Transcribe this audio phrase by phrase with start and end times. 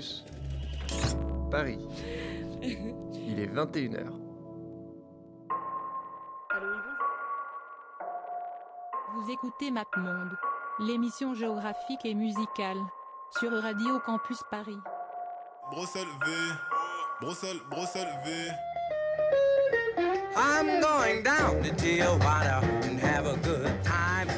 [0.00, 0.24] Campus
[1.50, 1.78] Paris.
[2.62, 4.06] Il est 21h.
[9.12, 10.38] Vous écoutez MapMonde,
[10.78, 12.78] l'émission géographique et musicale,
[13.38, 14.78] sur Radio Campus Paris.
[15.70, 16.32] Bruxelles V,
[17.20, 18.30] Bruxelles, Bruxelles V.
[20.36, 24.28] I'm going down to Tijuana and have a good time.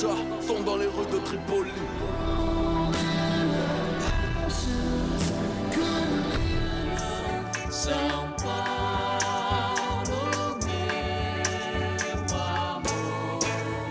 [0.00, 1.70] Chat tombe dans les rues de Tripoli.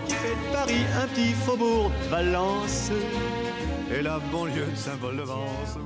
[0.06, 2.90] qui fait de Paris un petit faubourg de Valence
[3.96, 5.78] et la banlieue de Saint-Paul-de-Vence.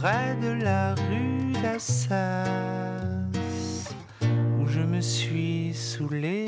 [0.00, 2.97] près de la rue d'Assas,
[5.98, 6.46] saoulé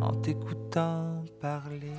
[0.00, 1.92] en t'écoutant parler.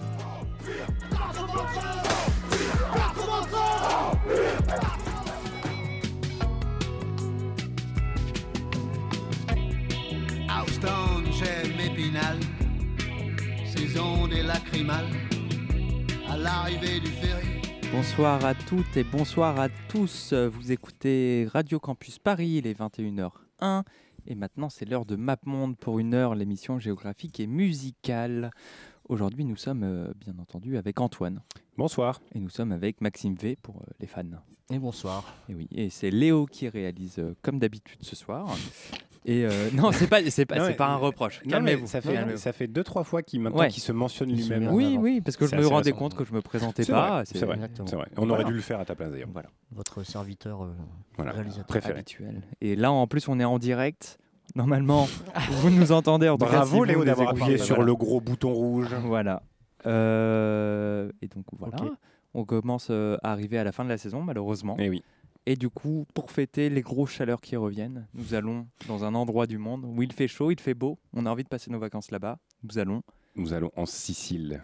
[10.50, 12.38] Houston, j'aime Épinal,
[13.66, 15.05] saison des lacrymales,
[16.30, 17.47] à l'arrivée du ferry.
[17.91, 20.31] Bonsoir à toutes et bonsoir à tous.
[20.33, 23.83] Vous écoutez Radio Campus Paris, il est 21h01
[24.28, 28.52] et maintenant c'est l'heure de MapMonde pour une heure, l'émission géographique et musicale.
[29.10, 31.42] Aujourd'hui nous sommes euh, bien entendu avec Antoine
[31.78, 32.22] Bonsoir.
[32.36, 34.24] et nous sommes avec Maxime V pour euh, les fans.
[34.72, 35.34] Et bonsoir.
[35.50, 38.48] Et oui, et c'est Léo qui réalise euh, comme d'habitude ce soir.
[39.26, 41.40] Et euh, non, c'est pas, c'est pas, Non, c'est pas un reproche.
[41.40, 41.88] Non, mais Calmez-vous.
[41.88, 42.38] Ça fait, calmez-vous.
[42.38, 43.70] ça fait deux, trois fois qu'il maintenant Ouais.
[43.70, 44.68] qu'il se mentionne lui-même.
[44.72, 45.98] Oui, oui, parce que C'est je me assez rendais récent.
[45.98, 47.10] compte que je me présentais C'est pas.
[47.16, 47.56] vrai, c'est vrai.
[47.56, 47.88] Exactement.
[47.88, 48.08] C'est vrai.
[48.16, 48.34] On Voilà.
[48.44, 49.30] aurait dû le faire à ta place d'ailleurs.
[49.34, 50.72] Voilà, Votre serviteur euh,
[51.16, 51.32] Voilà.
[51.32, 51.66] réalisateur.
[51.66, 51.96] Préféré.
[51.96, 52.44] habituel.
[52.62, 54.20] Et là, en plus, on est en direct.
[54.55, 55.08] Normalement,
[55.52, 56.28] vous nous entendez.
[56.30, 57.41] En tout cas, Bravo si vous Léo nous d'avoir écoutez.
[57.44, 57.85] appuyé sur Voilà.
[57.88, 58.94] le gros bouton rouge.
[59.06, 59.44] Voilà.
[59.85, 61.91] Euh, et donc voilà, Ok.
[62.34, 64.75] on commence euh, à arriver à la fin de la saison malheureusement.
[64.78, 65.03] Et oui.
[65.46, 69.47] Et du coup, pour fêter les grosses chaleurs qui reviennent, nous allons dans un endroit
[69.47, 71.79] du monde où il fait chaud, il fait beau, on a envie de passer nos
[71.79, 72.38] vacances là-bas.
[72.63, 73.01] Nous allons.
[73.35, 74.63] Nous allons en Sicile.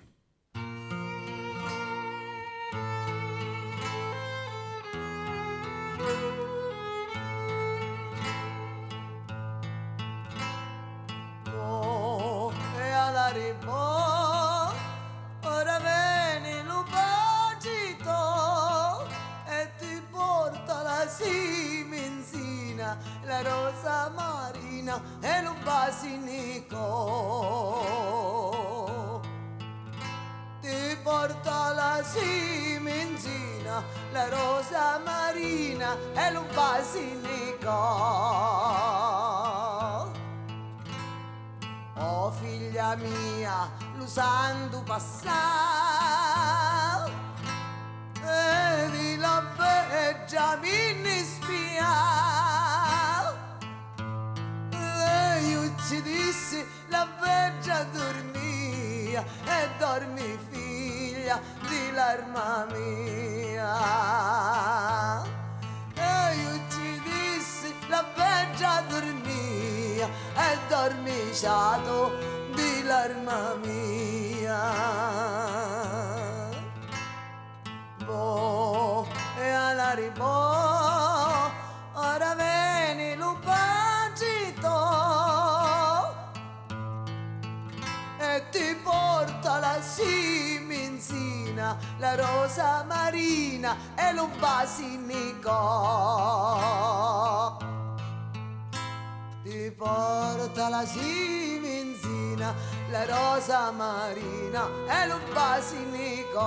[99.46, 102.52] Ti porta la simenzina,
[102.90, 106.42] la rosa marina e lo basilico.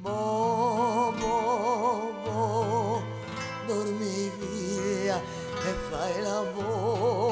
[0.00, 3.02] Bo, bo, bo,
[3.68, 7.23] dormi via e fai lavoro.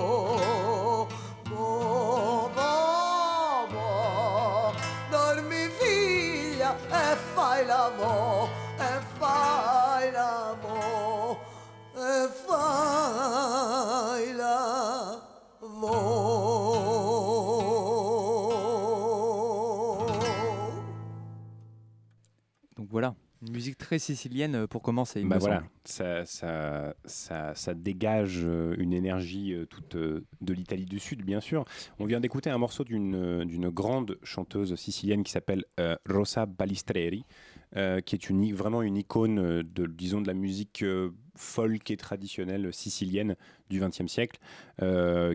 [23.44, 25.20] Une musique très sicilienne euh, pour commencer.
[25.20, 25.68] il Bah me voilà, semble.
[25.84, 31.40] ça, ça, ça, ça dégage euh, une énergie euh, toute de l'Italie du Sud, bien
[31.40, 31.64] sûr.
[31.98, 37.24] On vient d'écouter un morceau d'une d'une grande chanteuse sicilienne qui s'appelle euh, Rosa Balistreri,
[37.74, 41.96] euh, qui est vraiment une icône euh, de, disons, de la musique euh, folk et
[41.96, 43.34] traditionnelle sicilienne
[43.70, 44.38] du XXe siècle,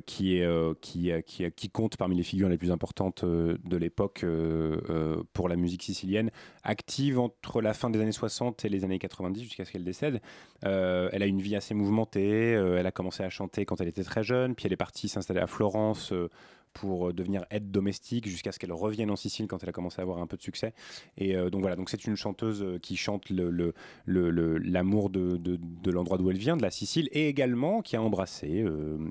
[0.05, 0.43] qui,
[1.73, 4.23] compte parmi les figures les plus importantes de l'époque
[5.33, 6.29] pour la musique sicilienne,
[6.61, 10.21] active entre la fin des années 60 et les années 90 jusqu'à ce qu'elle décède.
[10.61, 14.23] Elle a une vie assez mouvementée, elle a commencé à chanter quand elle était très
[14.23, 16.13] jeune, puis elle est partie s'installer à Florence
[16.79, 19.99] pour euh, devenir aide domestique jusqu'à ce qu'elle revienne en Sicile quand elle a commencé
[19.99, 20.73] à avoir un peu de succès.
[21.17, 23.73] Et euh, donc voilà, donc c'est une chanteuse euh, qui chante le- le-
[24.05, 27.81] le- le- l'amour de, de- de l'endroit d'où elle vient, de la Sicile, et également
[27.81, 28.63] qui a embrassé,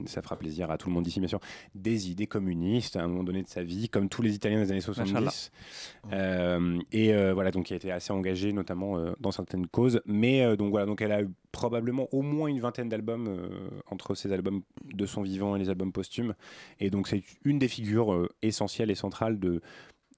[0.06, 1.40] ça fera plaisir à tout le monde ici bien sûr,
[1.74, 4.70] des idées communistes à un moment donné de sa vie, comme tous les Italiens des
[4.70, 5.50] années 70.
[6.12, 10.00] Euh, et voilà, donc qui a été assez engagée notamment dans certaines causes.
[10.06, 13.48] Mais donc voilà, donc elle a eu probablement au moins une vingtaine d'albums euh,
[13.90, 14.62] entre ses albums
[14.92, 16.34] de son vivant et les albums posthumes.
[16.80, 19.60] Et donc c'est une des figures euh, essentielles et centrales de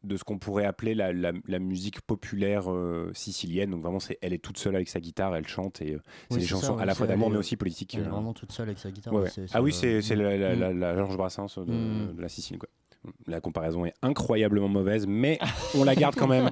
[0.04, 3.70] de ce qu'on pourrait appeler la, la- la musique populaire euh, sicilienne.
[3.72, 6.00] Donc vraiment, c'est, elle est toute seule avec sa guitare, elle chante et euh,
[6.30, 7.94] c'est Oui, des chansons ça, à la fois d'amour mais aussi politiques.
[7.96, 8.10] Elle est euh.
[8.10, 9.12] vraiment toute seule avec sa guitare.
[9.12, 9.30] Ouais, ouais, ouais.
[9.34, 10.58] c'est- ah oui, c'est, c'est, la, mm.
[10.60, 12.14] la- la Georges Brassens de, Mm.
[12.16, 12.58] de la Sicile.
[12.58, 12.68] Quoi.
[13.26, 15.38] La comparaison est incroyablement mauvaise, mais
[15.76, 16.50] on la garde quand même.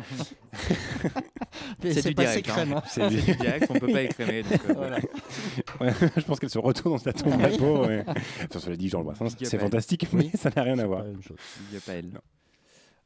[1.82, 2.76] Mais C'est c'est du passé direct, hein.
[2.76, 2.82] hein.
[2.86, 4.42] C'est du direct, on peut pas écrémer.
[4.42, 4.96] donc, euh, Voilà.
[5.80, 7.84] Ouais, je pense qu'elle se retourne dans sa tombe la peau.
[7.86, 8.04] Ouais.
[8.08, 11.02] Enfin, cela dit, Georges Brassens, c'est à fantastique, mais ça n'a rien à voir.
[11.04, 11.10] pas.
[11.70, 12.10] Il y a pas elle.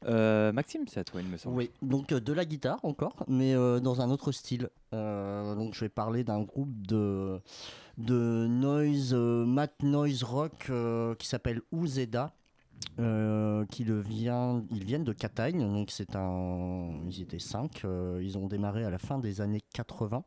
[0.07, 1.55] Euh, Maxime, c'est à toi, il me semble.
[1.57, 4.69] Oui, donc euh, de la guitare encore, mais euh, dans un autre style.
[4.93, 7.39] Euh, donc je vais parler d'un groupe de,
[7.99, 12.33] de noise, euh, mat noise rock euh, qui s'appelle Uzeda.
[12.99, 18.37] Euh, le vient, ils viennent de Catagne, donc c'est un, ils étaient cinq, euh, ils
[18.37, 20.23] ont démarré à la fin des années 80,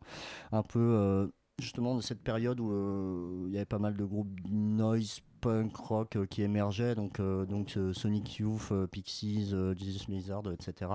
[0.52, 1.28] un peu euh,
[1.60, 5.76] justement de cette période où euh, il y avait pas mal de groupes noise punk
[5.76, 10.92] rock qui émergeaient, donc, donc Sonic Youth, Pixies, Jesus Lizard, etc.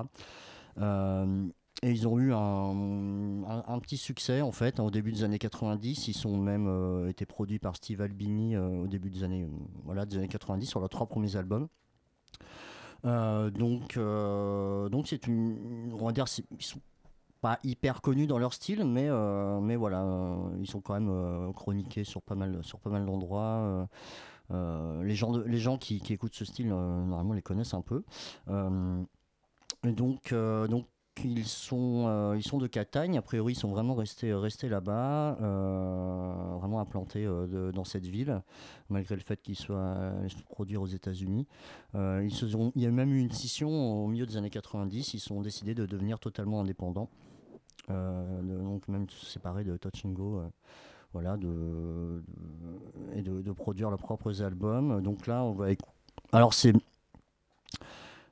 [1.82, 6.08] et ils ont eu un, petit succès en fait au début des années 90.
[6.08, 9.50] Ils sont même euh, été produits par Steve Albini euh, au début des années, euh,
[9.86, 11.68] voilà, des années 90 sur leurs trois premiers albums.
[13.06, 16.26] Euh, donc, donc c'est une, on va dire,
[16.58, 16.82] ils sont
[17.42, 19.10] pas hyper connus dans leur style, mais,
[19.62, 20.06] mais voilà,
[20.60, 23.88] ils sont quand même chroniqués sur pas mal, sur pas mal d'endroits.
[24.50, 28.04] les gens, de- les gens qui, qui écoutent ce style, normalement, les connaissent un peu.
[29.88, 30.86] Et donc, donc
[31.24, 33.18] ils sont, euh, ils sont de Catagne.
[33.18, 38.42] A priori, ils sont vraiment restés, restés là-bas, euh, vraiment implantés euh, dans cette ville,
[38.90, 41.48] malgré le fait qu'ils soient allés se produire aux États-Unis.
[41.96, 43.70] Euh, ils se sont- il y a même eu une scission
[44.04, 45.14] au milieu des années 90.
[45.14, 47.10] Ils ont décidé de devenir totalement indépendants,
[47.90, 50.40] euh, de- donc même se séparer de Touch and Go.
[50.40, 50.48] euh,
[51.12, 52.22] voilà, de,
[53.16, 55.02] et de, de produire leurs propres albums.
[55.02, 55.70] Donc là, on va.
[56.32, 56.72] Alors, c'est.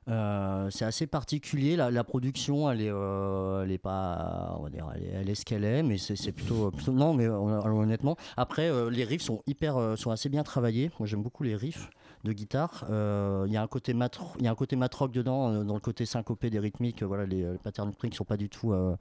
[0.08, 1.76] Euh, c'est assez particulier.
[1.76, 5.64] La, production, elle est, euh, elle est pas, on va dire, elle est, ce qu'elle
[5.64, 8.16] est, mais c'est c'est plutôt, non, mais euh, honnêtement.
[8.36, 10.90] Après, euh, les riffs sont hyper, euh, sont assez bien travaillés.
[10.98, 11.90] Moi, j'aime beaucoup les riffs
[12.24, 12.84] de guitare.
[12.90, 15.52] Euh, Il y a un côté mat, il y a un côté mat rock dedans,
[15.52, 17.02] euh, dans le côté syncopé des rythmiques.
[17.02, 18.96] euh, Voilà, les, les patterns rythmiques sont pas du tout, euh,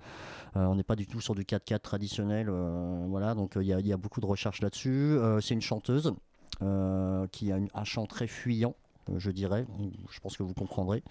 [0.56, 2.48] euh, on n'est pas du tout sur du 4-4 traditionnel.
[2.50, 4.92] euh, voilà, donc euh, il y, a- beaucoup de recherches là-dessus.
[5.18, 6.14] Euh, c'est une chanteuse
[6.62, 9.66] euh, qui a un chant très fuyant euh, je dirais.
[10.10, 11.04] Je pense que vous comprendrez.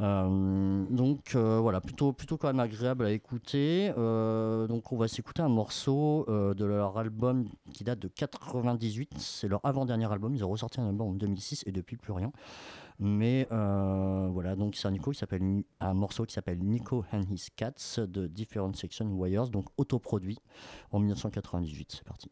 [0.00, 3.92] Euh, donc euh, voilà, plutôt, plutôt quand même agréable à écouter.
[3.96, 9.14] Euh, donc on va s'écouter un morceau de leur album qui date de 98.
[9.18, 10.34] C'est leur avant-dernier album.
[10.34, 12.32] Ils ont ressorti un album en 2006 et depuis plus rien.
[12.98, 17.48] Mais voilà, donc c'est un, Nico qui s'appelle un morceau qui s'appelle Nico and His
[17.54, 20.38] Cats de Different Section Wires, donc autoproduit
[20.90, 21.92] en 1998.
[21.92, 22.30] C'est parti.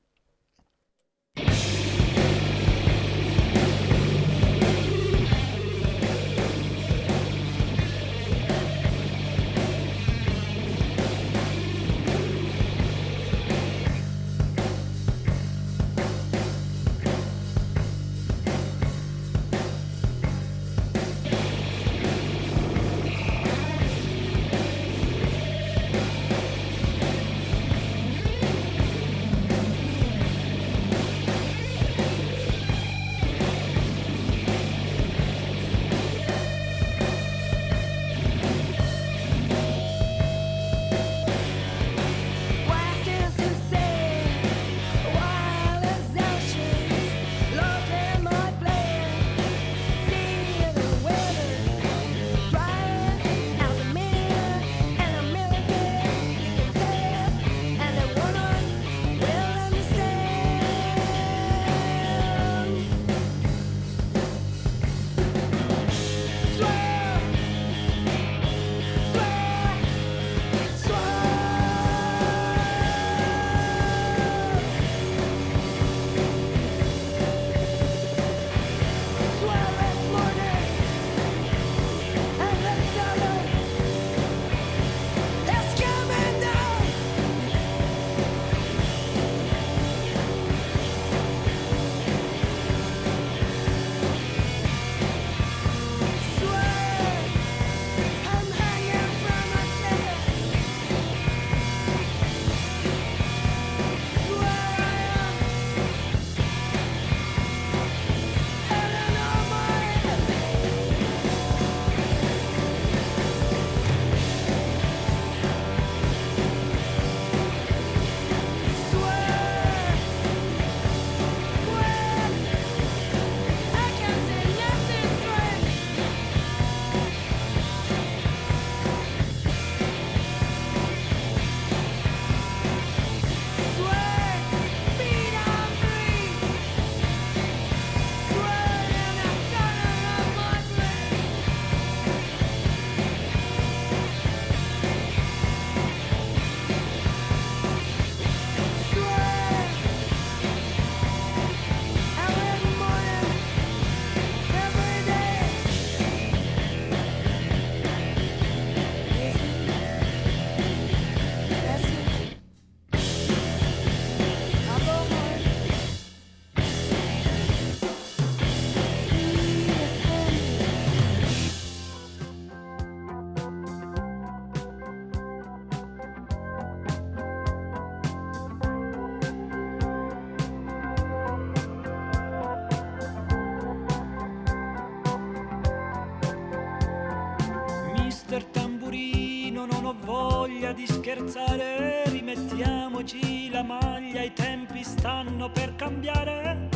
[191.10, 196.68] Scherzare, rimettiamoci la maglia, i tempi stanno per cambiare.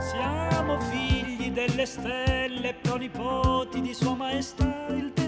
[0.00, 5.23] Siamo figli delle stelle, pronipoti di Sua Maestà il denaro.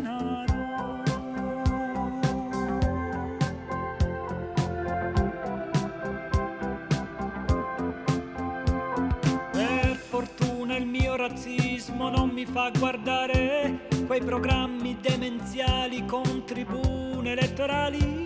[11.36, 18.25] Razzismo non mi fa guardare quei programmi demenziali con tribune elettorali.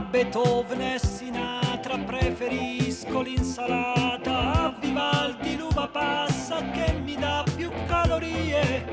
[0.00, 8.88] Beethoven e Sinatra preferisco l'insalata, a Vivaldi l'uva passa che mi dà più calorie.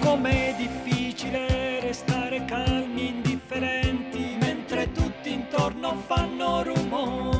[0.00, 7.37] Com'è difficile restare calmi indifferenti mentre tutti intorno fanno rumore.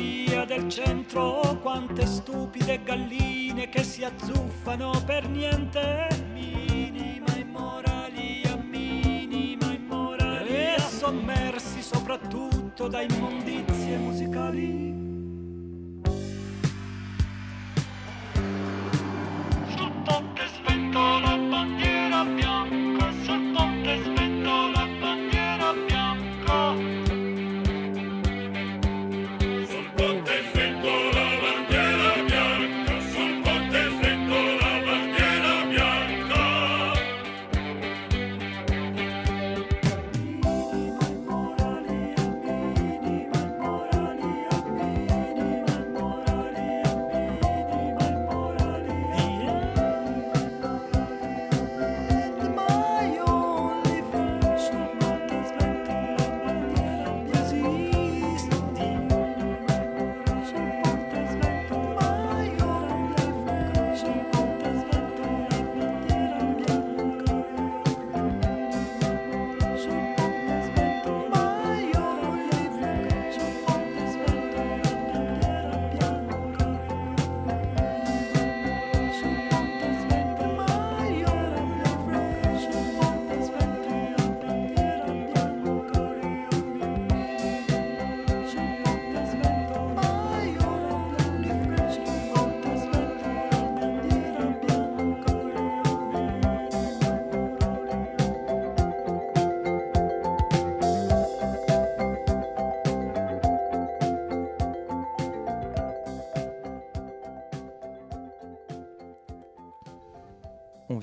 [0.00, 6.08] Via del centro, quante stupide galline che si azzuffano per niente.
[6.32, 15.08] Minima immorali a minima immorali e sommersi soprattutto da immondizie musicali.
[19.76, 22.89] Sul ponte svento la bandiera bianca,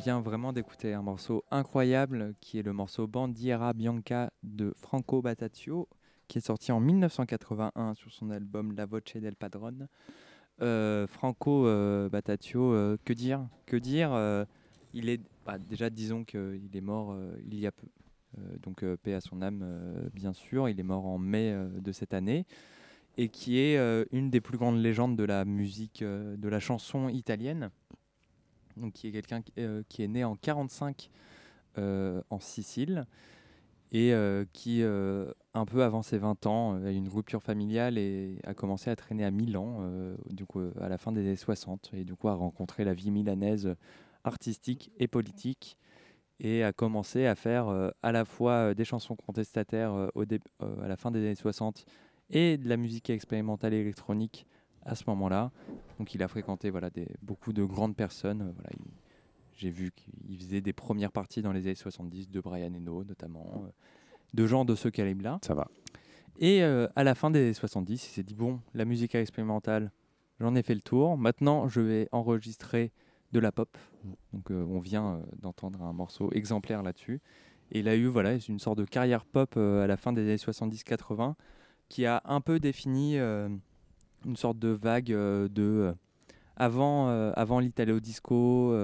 [0.08, 5.90] vient vraiment d'écouter un morceau incroyable qui est le morceau Bandiera Bianca de Franco Bataccio,
[6.30, 9.89] qui est sorti en 1981 sur son album La Voce del Padrone.
[10.62, 13.50] Euh, Franco euh, Bataccio, euh, que dire?
[13.65, 14.46] Que dire euh,
[14.93, 17.13] Il est bah, déjà disons qu'il est mort
[17.46, 17.88] il y a peu.
[18.63, 20.70] Donc paix à son âme, bien sûr.
[20.70, 22.46] Il est mort en mai de cette année
[23.17, 23.78] et qui est
[24.13, 27.72] une des plus grandes légendes de la musique, de la chanson italienne.
[28.78, 31.10] Donc qui est quelqu'un qui, euh, est né en 45
[31.78, 33.06] euh, en Sicile
[33.92, 38.38] et euh, qui, un peu avant ses 20 ans, a eu une rupture familiale et
[38.44, 39.80] a commencé à traîner à Milan,
[40.82, 43.76] à la fin des années 60, et du coup a rencontré la vie milanaise
[44.26, 45.78] artistique et politique,
[46.42, 47.70] et a commencé à faire
[48.04, 51.86] à la fois des chansons contestataires à la fin des années 60
[52.30, 54.46] et de la musique expérimentale électronique
[54.88, 55.52] à ce moment-là.
[56.00, 58.41] Donc il a fréquenté voilà, des, beaucoup de grandes personnes.
[58.41, 58.91] euh, voilà, il-
[59.56, 63.63] j'ai vu qu'il faisait des premières parties dans les années 70 de Brian Eno notamment,
[63.65, 63.69] euh,
[64.36, 65.39] de gens de ce calibre-là.
[65.43, 65.67] Ça va.
[66.39, 69.91] Et euh, à la fin des années 70, il s'est dit bon, la musique expérimentale,
[70.39, 71.17] j'en ai fait le tour.
[71.17, 72.91] Maintenant, je vais enregistrer
[73.32, 73.76] de la pop.
[74.32, 77.19] Donc euh, on vient d'entendre un morceau exemplaire là-dessus.
[77.71, 80.36] Et il a eu voilà, une sorte de carrière pop à la fin des années
[80.38, 81.34] 70-80
[81.89, 83.17] qui a un peu défini
[84.28, 85.94] une sorte de vague euh, de euh,
[86.58, 88.76] avant, euh, avant l'italo disco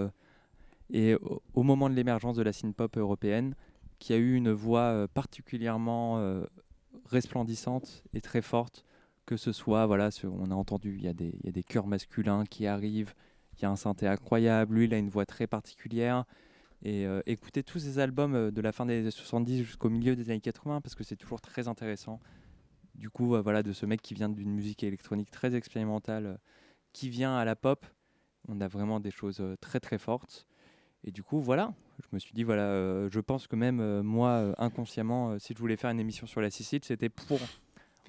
[0.91, 1.15] et
[1.53, 3.55] au, moment de l'émergence de la synth-pop européenne,
[3.99, 6.21] qui a eu une voix particulièrement
[7.09, 8.85] resplendissante et très forte,
[9.25, 11.51] que ce soit, voilà, ce- on a entendu, il y, a des- il y a
[11.51, 13.15] des chœurs masculins qui arrivent,
[13.57, 16.25] il y a un synthé incroyable, lui il a une voix très particulière.
[16.83, 20.41] Et écoutez tous ces albums de la fin des années 70 jusqu'au milieu des années
[20.41, 22.19] 80 parce que c'est toujours très intéressant.
[22.95, 26.35] Du coup, euh, voilà, de ce mec qui vient d'une musique électronique très expérimentale, euh,
[26.93, 27.85] qui vient à la pop,
[28.47, 30.47] on a vraiment des choses euh, très très fortes.
[31.03, 34.03] Et du coup, voilà, je me suis dit, voilà, euh, je pense que même euh,
[34.03, 37.39] moi, euh, inconsciemment, si je voulais faire une émission sur la Sicile, c'était pour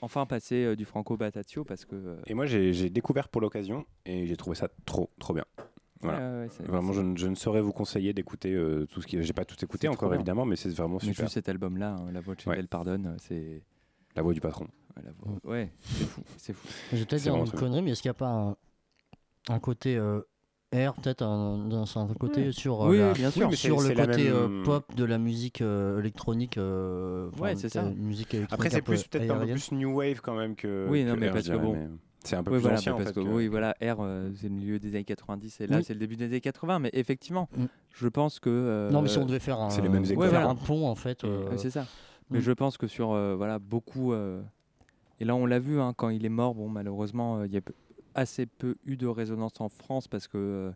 [0.00, 2.18] enfin passer du Franco Bataccio parce que.
[2.26, 5.44] Et moi, j'ai découvert pour l'occasion et j'ai trouvé ça trop, trop bien.
[6.02, 6.18] Voilà.
[6.42, 8.52] Ouais, ouais, vraiment, je, ne- je ne saurais vous conseiller d'écouter
[8.90, 9.20] tout ce qui.
[9.22, 10.18] J'ai pas tout écouté encore bien.
[10.18, 11.24] évidemment, mais c'est vraiment Mais super.
[11.24, 12.56] juste cet album-là, hein, La Voce Ouais.
[12.56, 13.62] del Pardonne, c'est.
[14.16, 14.66] La voix du patron.
[14.96, 16.68] Ouais, la voix- Ouais, c'est fou, c'est fou.
[16.92, 18.56] Je vais peut-être dire une connerie, mais est-ce qu'il n'y a pas un,
[19.48, 20.20] un côté euh,
[20.70, 22.52] air, peut-être un, un certain côté Ouais.
[22.52, 23.42] sur, euh, Oui, la- bien sûr.
[23.42, 27.56] Oui, mais sur le côté euh, même- pop de la musique euh, électronique euh, Ouais,
[27.56, 27.82] c'est ça.
[27.82, 30.86] Musique électronique Après, un c'est plus peut-être un peu plus new wave quand même que.
[30.88, 31.72] Oui, non, que mais R, parce que bon.
[31.74, 31.88] mais
[32.24, 33.14] C'est un peu Oui, plus voilà, ancien en parce fait.
[33.16, 35.84] que que- oui, voilà, R, euh, c'est le milieu des années 90 et là, Oui.
[35.84, 36.78] c'est le début des années 80.
[36.78, 37.64] Mais effectivement, Mm.
[37.92, 38.48] je pense que.
[38.48, 40.48] euh, Non, mais si on devait faire un, les mêmes voilà.
[40.48, 41.24] un pont, en fait.
[41.24, 41.86] euh, c'est ça.
[42.34, 42.42] Mais Mm.
[42.42, 44.42] je pense que sur euh, voilà beaucoup euh,
[45.20, 47.56] et là on l'a vu hein, quand il est mort bon malheureusement euh, il y
[47.56, 47.60] a
[48.14, 50.72] assez peu eu de résonance en France parce que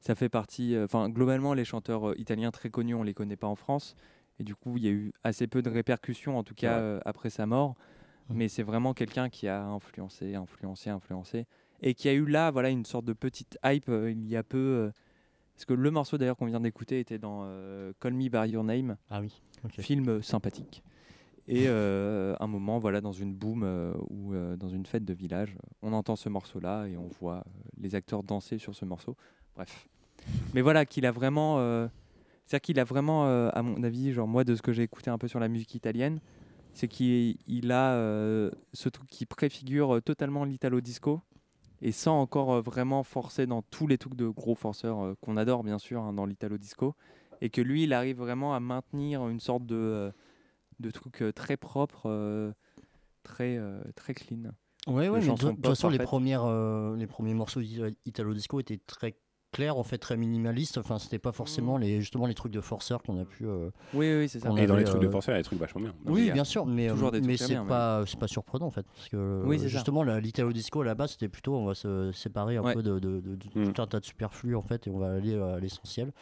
[0.00, 3.54] ça fait partie enfin globalement les chanteurs italiens très connus on les connaît pas en
[3.56, 3.94] France
[4.38, 7.30] et du coup il y a eu assez peu de répercussions en tout cas après
[7.30, 7.74] sa mort
[8.28, 8.34] Mm.
[8.36, 11.46] mais c'est vraiment quelqu'un qui a influencé influencé influencé
[11.82, 14.92] et qui a eu là voilà une sorte de petite hype il y a peu
[15.60, 18.64] parce que le morceau d'ailleurs qu'on vient d'écouter était dans euh, Call Me by Your
[18.64, 20.82] Name Ah oui, film euh, sympathique.
[21.48, 25.54] Et euh, un moment, voilà, dans une boom euh, ou dans une fête de village,
[25.82, 27.44] on entend ce morceau-là et on voit
[27.78, 29.18] les acteurs danser sur ce morceau.
[29.54, 29.86] Bref.
[30.54, 31.58] Mais voilà, qu'il a vraiment.
[32.46, 35.18] C'est-à-dire qu'il a vraiment, à mon avis, genre moi, de ce que j'ai écouté un
[35.18, 36.20] peu sur la musique italienne,
[36.72, 37.96] c'est qu'il il a
[38.72, 41.20] ce truc qui préfigure totalement l'italo disco
[41.82, 45.36] et sans encore euh, vraiment forcer dans tous les trucs de gros forceurs euh, qu'on
[45.36, 46.94] adore, bien sûr, hein, dans l'italo disco
[47.40, 50.10] et que lui, il arrive vraiment à maintenir une sorte de, euh,
[50.78, 52.52] de truc très propre,
[53.22, 53.58] très,
[53.96, 54.50] très clean.
[54.86, 56.46] Ouais, ouais, de toute façon, les, premières,
[56.96, 59.14] les premiers morceaux d'Ita- Italo Disco étaient très
[59.52, 60.78] clairs, en fait, très minimalistes.
[60.78, 61.80] Enfin, c'était pas forcément Mm.
[61.82, 63.44] les, justement les trucs de forceurs qu'on a pu.
[63.46, 64.50] euh, Oui, oui, c'est ça.
[64.56, 65.94] Et dans les trucs de euh, forceur, il y a des trucs vachement bien.
[66.06, 68.18] Oui, a bien sûr, mais, euh, toujours des trucs mais c'est bien, mais- pas, c'est
[68.18, 68.86] pas surprenant en fait.
[68.94, 72.10] Parce que Oui, justement, la- l'Italo Disco à la base, c'était plutôt on va se
[72.12, 72.74] séparer un Ouais.
[72.74, 73.72] peu de, de, de- de Mm.
[73.72, 76.12] tout un tas de superflus en fait et on va aller à l'essentiel.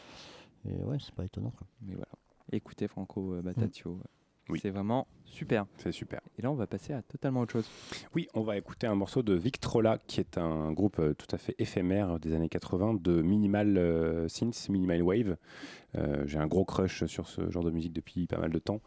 [0.69, 1.51] Et ouais, c'est pas étonnant.
[1.51, 1.67] Quoi.
[1.83, 2.09] Mais voilà.
[2.53, 3.93] Écoutez Franco euh, Bataccio.
[3.93, 4.01] Mm.
[4.49, 4.59] Oui.
[4.63, 5.67] C'est vraiment super.
[5.77, 6.21] C'est super.
[6.39, 7.69] Et là, on va passer à totalement autre chose.
[8.15, 11.39] Oui, on va écouter un morceau de Victrola, qui est un groupe euh, tout à
[11.39, 15.37] fait éphémère des années 80 de minimal euh, synth, minimal wave.
[15.97, 18.81] Euh, J'ai un gros crush sur ce genre de musique depuis pas mal de temps.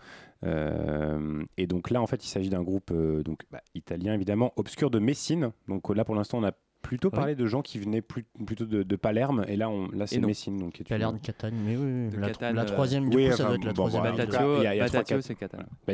[0.44, 4.54] Euh, et donc là, en fait, il s'agit d'un groupe euh, donc bah, italien évidemment,
[4.56, 5.52] obscur de Messine.
[5.68, 7.16] Donc euh, là, pour l'instant, on a plutôt Oui.
[7.16, 10.20] parlé de gens qui venaient plus- plutôt de, de Palerme, et là, on, là c'est.
[10.20, 10.58] Messine.
[10.58, 13.18] Donc, qui est une- Palerme, Catane, mais oui, oui, la, Catane, la euh, troisième, du
[13.18, 14.80] Oui, coup, ça enfin, doit être la bon, troisième.
[14.80, 15.66] Batatio, c'est Catane.
[15.88, 15.94] Bah,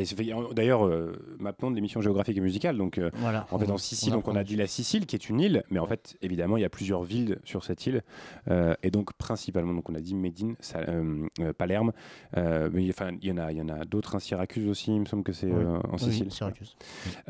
[0.55, 2.77] D'ailleurs, euh, maintenant, l'émission géographique et musicale.
[2.77, 5.05] Donc, euh, Voilà, en fait, on- en Sicile, on donc on a dit la Sicile,
[5.05, 7.85] qui est une île, mais en fait, évidemment, il y a plusieurs villes sur cette
[7.85, 8.01] île,
[8.49, 11.91] euh, et donc principalement, donc on a dit Médine, euh, euh, Palerme,
[12.37, 14.93] euh, mais enfin, il y en a, il y en a d'autres, hein, Syracuse aussi,
[14.93, 15.53] il me semble que c'est Oui.
[15.63, 16.31] euh, en Oui, Sicile.
[16.31, 16.75] Syracuse.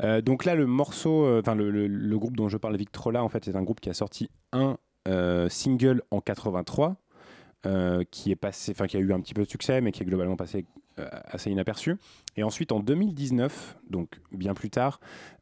[0.00, 3.22] Euh, donc là, le morceau, euh, enfin le, le- le groupe dont je parle, Victrola,
[3.24, 4.76] en fait, c'est un groupe qui a sorti un
[5.08, 6.96] euh, single en 83,
[7.66, 10.02] euh, qui est passé, enfin qui a eu un petit peu de succès, mais qui
[10.02, 10.66] est globalement passé
[10.98, 11.96] euh, assez inaperçu.
[12.36, 15.00] Et ensuite, en 2019, donc bien plus tard,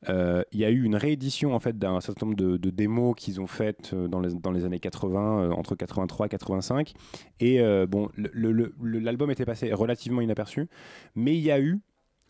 [0.08, 3.46] il y a eu une réédition en fait d'un certain nombre de, démos qu'ils ont
[3.46, 6.94] faites dans les, années 80, euh, entre 83 et 85.
[7.40, 10.68] Et bon, l'album était passé relativement inaperçu,
[11.16, 11.80] mais il y a eu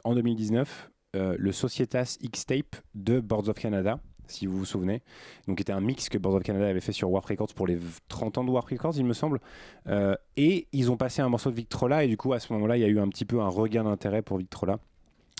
[0.04, 5.02] en 2019 euh, le Societas X-Tape de Boards of Canada, si vous vous souvenez.
[5.48, 7.76] Donc, c'était un mix que Boards of Canada avait fait sur Warp Records pour les
[7.76, 9.40] v- 30 ans de Warp Records, il me semble.
[9.86, 12.76] Euh, et ils ont passé un morceau de Victrola, et du coup, à ce moment-là,
[12.76, 14.78] il y a eu un petit peu un regain d'intérêt pour Victrola.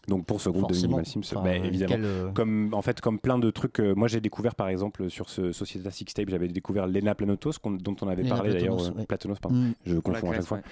[0.09, 0.99] Donc pour ce groupe Forcément.
[0.99, 1.95] de Minimal Sims, Enfin, bah, euh, évidemment.
[1.95, 3.81] quel, euh, Comme en fait comme plein de trucs.
[3.81, 7.97] euh, moi j'ai découvert par exemple sur ce Societas Sixtape, j'avais découvert Lena Planotos dont
[8.01, 8.77] on avait Lena parlé d'ailleurs.
[8.77, 9.07] Platonos, euh, ouais.
[9.07, 9.57] Platonos, pardon.
[9.59, 9.75] Mm.
[9.87, 10.59] Je confonds à chaque fois.
[10.59, 10.63] ouais.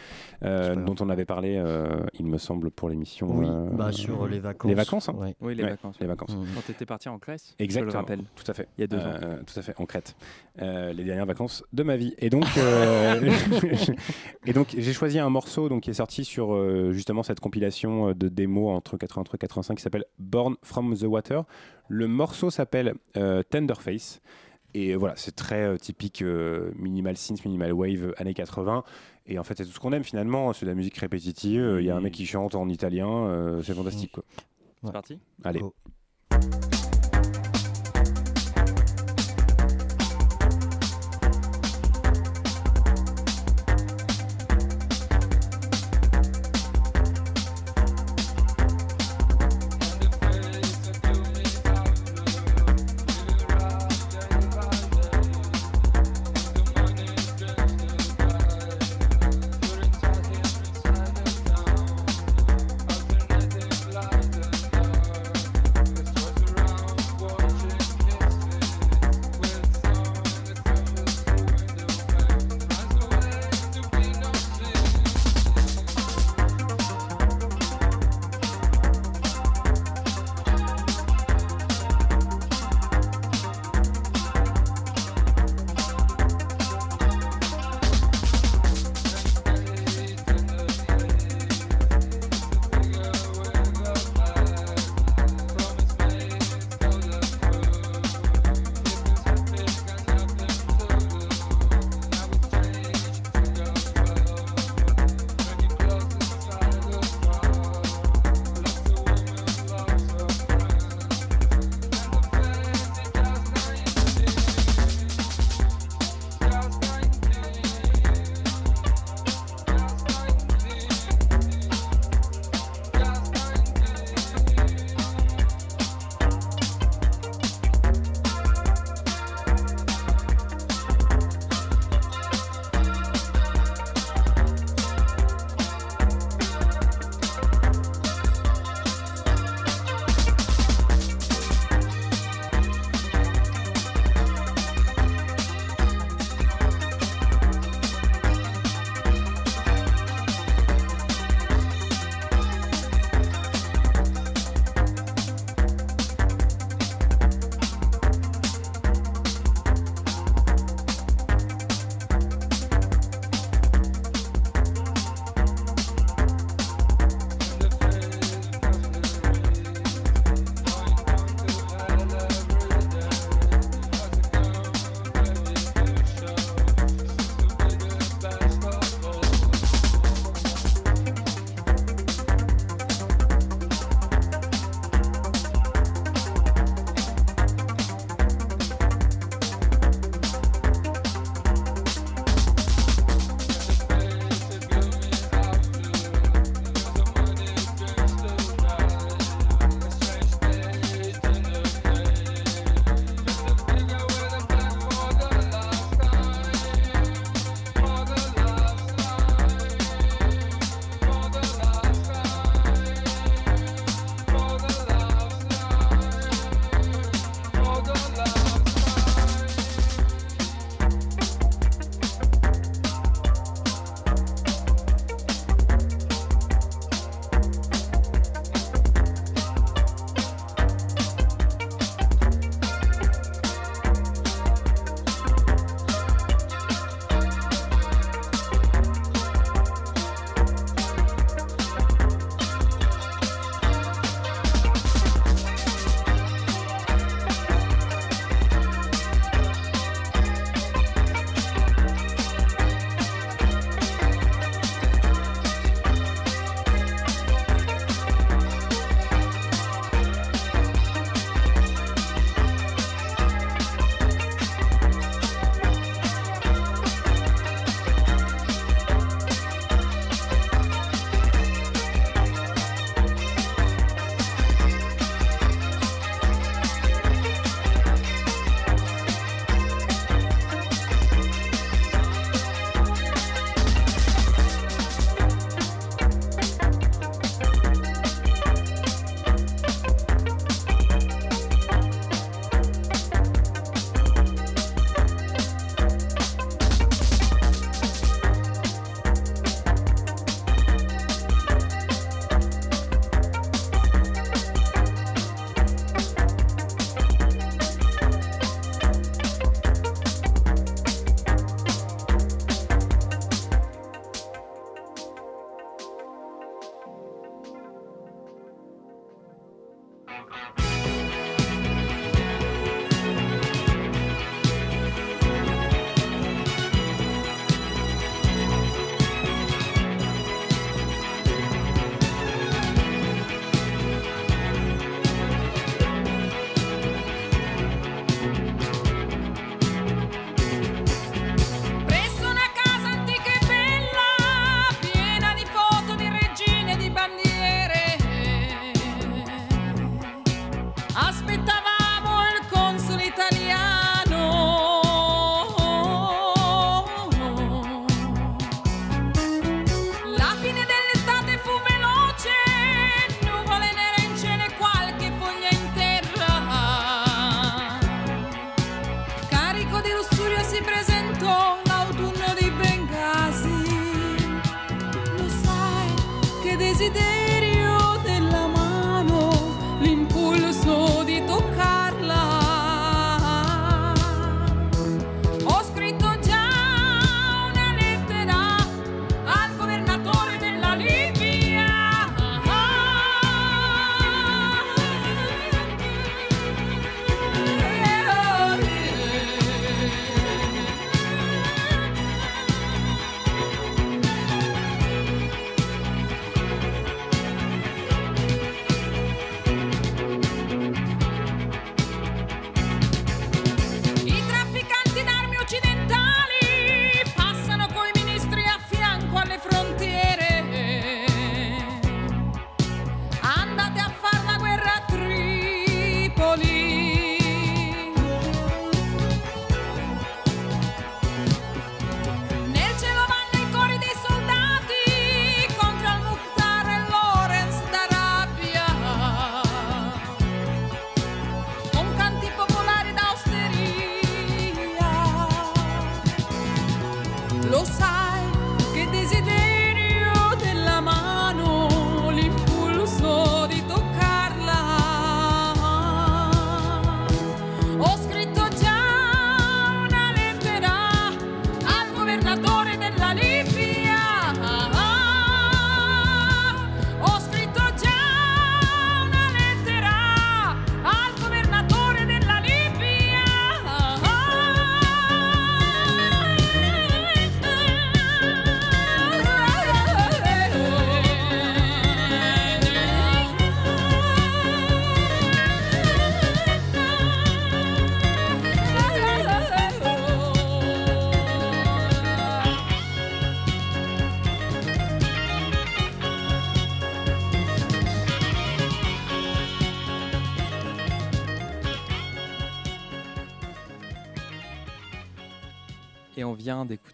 [0.45, 3.29] Euh, dont on avait parlé, euh, il me semble, pour l'émission.
[3.37, 4.69] Oui, euh, bah, sur les vacances.
[4.69, 5.15] Les vacances, hein.
[5.19, 5.35] Ouais.
[5.41, 5.97] Oui, les Ouais, vacances.
[6.01, 6.37] Les vacances.
[6.37, 6.45] Mm.
[6.55, 7.91] Quand tu étais parti en Grèce, Exactement.
[7.91, 8.21] je le rappelle.
[8.37, 8.69] Tout à fait.
[8.79, 9.15] Il y a deux ans.
[9.23, 10.15] Euh, tout à fait, en Crète.
[10.63, 12.15] Euh, les dernières vacances de ma vie.
[12.19, 13.21] Et donc, euh,
[14.47, 18.09] et donc j'ai choisi un morceau donc, qui est sorti sur euh, justement cette compilation
[18.11, 21.45] euh, de démos entre 83 et 85 qui s'appelle Born from the Water.
[21.89, 24.21] Le morceau s'appelle euh, Tenderface.
[24.77, 28.83] Et voilà, c'est très euh, typique euh, minimal synth, minimal wave, années 80.
[29.27, 30.53] Et en fait, c'est tout ce qu'on aime finalement.
[30.53, 31.61] C'est de la musique répétitive.
[31.63, 33.09] euh, Il y a un mec qui chante en italien.
[33.29, 34.11] euh, c'est fantastique.
[34.13, 34.25] Quoi.
[34.85, 35.19] C'est parti?
[35.45, 35.61] Allez.
[35.61, 35.75] Go.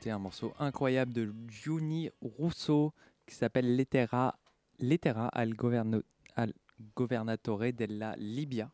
[0.00, 2.92] Vient d'écouter un morceau incroyable de Giuni Russo
[3.26, 4.36] qui s'appelle Lettera,
[5.32, 5.54] al,
[6.96, 8.70] Governatore della Libia.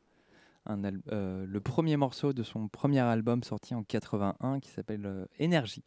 [0.68, 5.84] Euh, le premier morceau de son premier album sorti en 81 qui s'appelle euh, Énergie.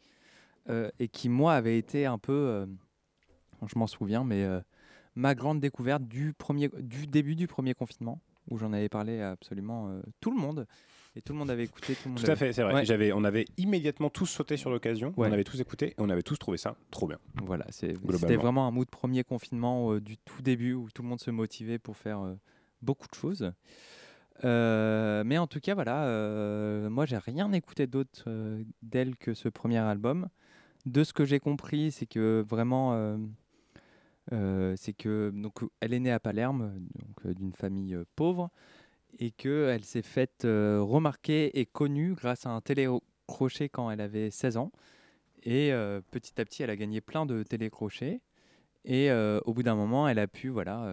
[0.68, 2.66] Euh, et qui, moi, avait été un peu,
[3.66, 4.46] je m'en souviens, mais
[5.14, 9.30] ma grande découverte du, premier, du début du premier confinement, où j'en avais parlé à
[9.30, 10.66] absolument tout le monde.
[11.16, 11.94] Et tout le monde avait écouté.
[11.94, 12.72] Tout, le monde Tout à avait- fait, c'est vrai.
[12.74, 12.84] Ouais.
[12.84, 15.28] J'avais, on avait immédiatement tous sauté sur l'occasion, Ouais.
[15.28, 17.18] on avait tous écouté et on avait tous trouvé ça trop bien.
[17.42, 21.20] Voilà, c'était vraiment un mood premier confinement euh, du tout début où tout le monde
[21.20, 22.34] se motivait pour faire euh,
[22.80, 23.52] beaucoup de choses.
[24.44, 28.24] Euh, mais en tout cas, voilà, moi j'ai rien écouté d'autre
[28.82, 30.28] d'elle que ce premier album.
[30.86, 33.18] De ce que j'ai compris, c'est que vraiment,
[34.30, 38.50] c'est que donc elle est née à Palerme, donc d'une famille pauvre,
[39.18, 44.00] et que elle s'est faite euh, remarquer et connue grâce à un télécrochet quand elle
[44.00, 44.72] avait 16 ans.
[45.42, 48.20] Et euh, petit à petit, elle a gagné plein de télécrochets.
[48.86, 50.84] Et euh, au bout d'un moment, elle a pu voilà,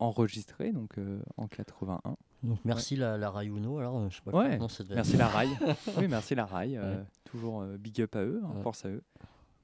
[0.00, 0.96] enregistrer donc,
[1.36, 2.16] en 81.
[2.42, 5.12] Donc merci la, la Rai Uno, alors je sais pas Ouais, comment ça devait merci
[5.12, 5.18] être.
[5.18, 5.48] la rail.
[5.98, 6.46] oui, merci la
[6.78, 7.04] Ouais.
[7.24, 8.62] Toujours big up à eux, hein, Ouais.
[8.62, 9.02] force à eux.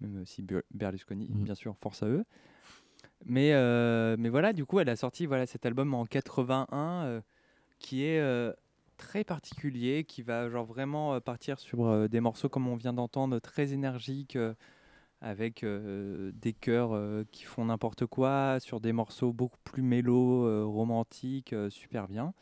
[0.01, 1.43] Même si Ber- Berlusconi, Mhm.
[1.45, 2.25] bien sûr, force à eux.
[3.25, 3.53] Mais,
[4.19, 7.21] mais voilà, du coup, elle a sorti voilà, cet album en 81 euh,
[7.79, 8.53] qui est euh,
[8.97, 12.93] très particulier, qui va genre vraiment euh, partir sur euh, des morceaux comme on vient
[12.93, 14.39] d'entendre, très énergiques,
[15.23, 21.55] avec des chœurs qui font n'importe quoi, sur des morceaux beaucoup plus mélos, euh, romantiques,
[21.71, 22.35] super bien.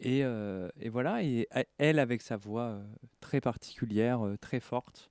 [0.00, 1.48] Et, et voilà, et
[1.78, 2.78] elle avec sa voix
[3.20, 5.10] très particulière, très forte.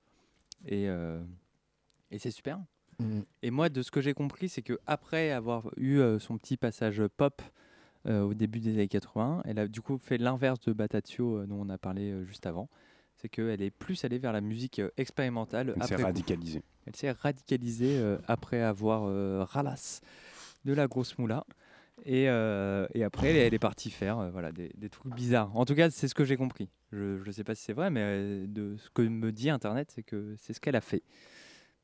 [0.67, 0.87] Et,
[2.11, 2.59] et c'est super.
[2.99, 3.25] Mhm.
[3.41, 6.57] Et moi, de ce que j'ai compris, c'est que après avoir eu euh, son petit
[6.57, 7.41] passage pop
[8.09, 9.43] au début des années 80.
[9.45, 12.45] Elle a du coup fait l'inverse de Batatio euh, dont on a parlé euh, juste
[12.45, 12.69] avant.
[13.15, 15.73] C'est qu'elle est plus allée vers la musique euh, expérimentale.
[15.75, 16.63] Elle s'est radicalisée.
[16.85, 20.01] Elle s'est radicalisée euh, après avoir euh, ralasse
[20.65, 21.45] de la grosse moula.
[22.05, 25.13] Et, euh, et après, elle, est- elle est partie faire euh, voilà, des, des trucs
[25.13, 25.55] bizarres.
[25.55, 26.69] En tout cas, c'est ce que j'ai compris.
[26.91, 29.91] Je ne sais pas si c'est vrai, mais euh, de ce que me dit Internet,
[29.93, 31.03] c'est que c'est ce qu'elle a fait.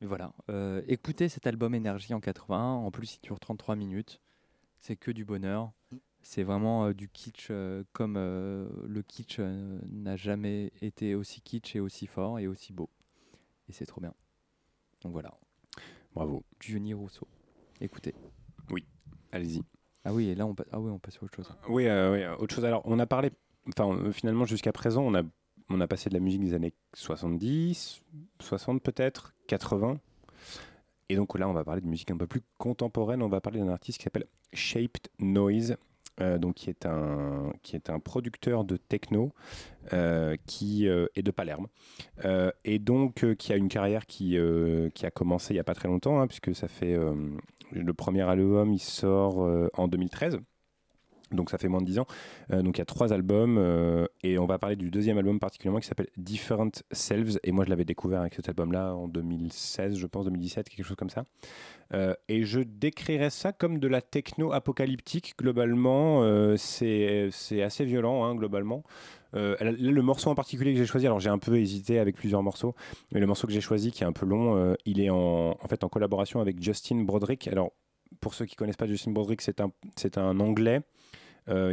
[0.00, 2.58] Mais voilà, euh, écoutez cet album Énergie en 81.
[2.58, 4.20] En plus, il dure 33 minutes.
[4.80, 5.72] C'est que du bonheur.
[6.22, 11.76] C'est vraiment euh, du kitsch euh, comme euh, le kitsch n'a jamais été aussi kitsch
[11.76, 12.88] et aussi fort et aussi beau.
[13.68, 14.14] Et c'est trop bien.
[15.02, 15.32] Donc voilà.
[16.14, 16.44] Bravo.
[16.60, 17.26] Gianni Rousseau.
[17.80, 18.14] Écoutez.
[18.70, 18.84] Oui,
[19.32, 19.62] allez-y.
[20.04, 21.50] Ah oui, et là on, pa- ah oui, on passe à autre chose.
[21.68, 22.64] Oui, euh, oui, euh, autre chose.
[22.64, 23.30] Alors, on a parlé,
[23.68, 25.22] enfin, finalement, jusqu'à présent, on a,
[25.68, 28.02] on a passé de la musique des années 70,
[28.40, 29.98] 60 peut-être, 80.
[31.08, 33.22] Et donc là, on va parler de musique un peu plus contemporaine.
[33.22, 35.76] On va parler d'un artiste qui s'appelle Shaped Noise.
[36.20, 39.32] Euh, donc qui est un producteur de techno
[39.92, 41.68] euh, qui euh, est de Palerme.
[42.64, 46.20] Et donc qui a une carrière qui a commencé il y a pas très longtemps
[46.20, 46.96] hein, puisque ça fait
[47.72, 49.38] le premier album il sort
[49.74, 50.38] en 2013
[51.32, 52.06] donc ça fait moins de 10 ans.
[52.52, 55.38] Euh, donc il y a trois albums euh, et on va parler du deuxième album
[55.38, 59.96] particulièrement qui s'appelle Different Selves et moi je l'avais découvert avec cet album-là en 2016
[59.96, 61.24] je pense 2017 quelque chose comme ça.
[61.92, 66.24] Euh, et je décrirais ça comme de la techno apocalyptique globalement.
[66.56, 67.30] c'est
[67.62, 68.82] assez violent hein, globalement.
[69.32, 72.74] Le morceau en particulier que j'ai choisi, alors j'ai un peu hésité avec plusieurs morceaux,
[73.12, 75.68] mais le morceau que j'ai choisi qui est un peu long, il est en, en
[75.68, 77.46] fait en collaboration avec Justin Broderick.
[77.48, 77.72] Alors
[78.20, 80.80] pour ceux qui connaissent pas Justin Broderick, c'est un, c'est un anglais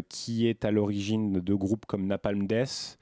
[0.10, 2.98] qui est à l'origine de groupes comme Napalm Death,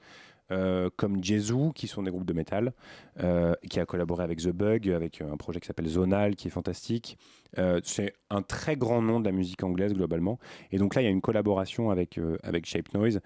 [0.52, 2.72] euh, comme Jesu, qui sont des groupes de métal,
[3.20, 6.48] euh, qui a collaboré avec The Bug, avec euh, un projet qui s'appelle Zonal, qui
[6.48, 7.18] est fantastique.
[7.58, 10.38] Euh, c'est un très grand nom de la musique anglaise globalement.
[10.70, 13.20] Et donc là, il y a une collaboration avec, euh, avec Shape Noise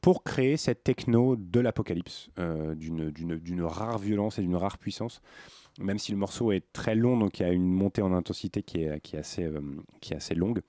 [0.00, 5.22] pour créer cette techno de l'apocalypse, euh, d'une rare violence et d'une rare puissance.
[5.80, 8.62] Même si le morceau est très long, donc il y a une montée en intensité
[8.62, 8.90] qui est,
[9.40, 9.60] euh,
[10.16, 10.60] assez longue.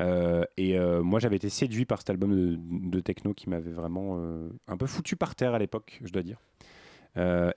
[0.00, 2.58] Euh, et euh, moi, j'avais été séduit par cet album
[2.90, 4.22] de, techno qui m'avait vraiment
[4.68, 6.38] un peu foutu par terre à l'époque, je dois dire.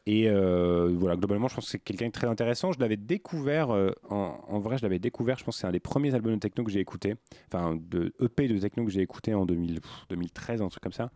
[0.06, 2.72] Et voilà, globalement, je pense que c'est quelqu'un de très intéressant.
[2.72, 3.70] Je l'avais découvert,
[4.10, 6.64] en, vrai, je l'avais découvert, je pense que c'est un des premiers albums de techno
[6.64, 7.16] que j'ai écouté,
[7.48, 10.94] enfin, de EP de techno que j'ai écouté en 2000, pff, 2013, un truc comme
[10.94, 11.12] ça.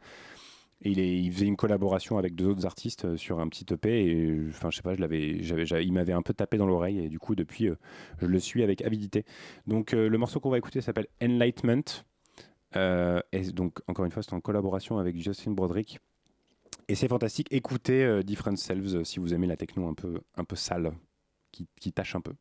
[0.82, 4.69] Il, faisait une collaboration avec deux autres artistes euh, sur un petit EP et enfin
[4.69, 7.34] je sais pas, je l'avais, il m'avait un peu tapé dans l'oreille et du coup
[7.36, 7.75] depuis euh,
[8.19, 9.25] je le suis avec avidité.
[9.65, 12.03] Donc euh, le morceau qu'on va écouter s'appelle Enlightenment
[12.75, 15.99] et donc encore une fois c'est en collaboration avec Justin Broderick
[16.88, 17.47] et c'est fantastique.
[17.49, 20.91] Écoutez Different Selves si vous aimez la techno un peu un peu sale
[21.51, 22.34] qui, qui tâche un peu.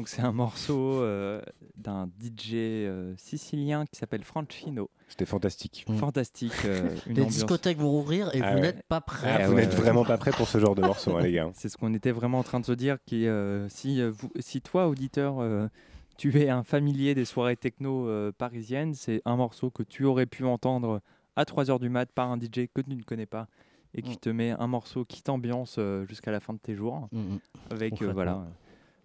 [0.00, 1.42] Donc c'est un morceau euh,
[1.76, 4.88] d'un DJ euh, sicilien qui s'appelle Francino.
[5.08, 5.84] C'était fantastique.
[5.98, 6.54] Fantastique.
[6.64, 8.60] euh, une Les ambiance- discothèques vont rouvrir et Ah vous ouais.
[8.62, 9.42] n'êtes pas prêts.
[9.42, 11.50] Ah, vous n'êtes vraiment pas prêts pour ce genre de morceau, hein, les gars.
[11.52, 12.96] C'est ce qu'on était vraiment en train de se dire.
[13.04, 15.68] Qui, euh, si, vous- si toi, auditeur, euh,
[16.16, 20.24] tu es un familier des soirées techno euh, parisiennes, c'est un morceau que tu aurais
[20.26, 21.02] pu entendre
[21.36, 23.48] à 3h du mat par un DJ que tu ne connais pas
[23.92, 24.16] et qui Mm.
[24.16, 27.08] te met un morceau qui t'ambiance euh, jusqu'à la fin de tes jours.
[27.12, 27.38] Mhm.
[27.70, 28.44] Avec euh, voilà,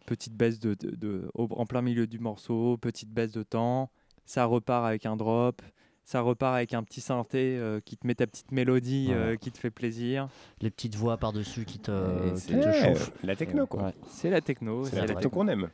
[0.05, 3.89] petite baisse de, de- de- au- en plein milieu du morceau, petite baisse de temps,
[4.25, 5.61] ça repart avec un drop.
[6.07, 9.21] Ça repart avec un petit synthé euh, qui te met ta petite mélodie Voilà.
[9.21, 10.27] euh, qui te fait plaisir.
[10.61, 13.11] Les petites voix par-dessus qui te, qui te chauffent.
[13.23, 13.85] la techno, quoi.
[13.85, 13.93] Ouais.
[14.07, 14.85] C'est la techno.
[14.85, 15.67] C'est la techno qu'on aime.